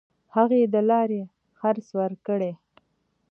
هغه 0.35 0.57
د 0.73 0.75
لارې 0.89 1.21
خرڅ 1.59 1.87
ورکړي. 1.99 2.51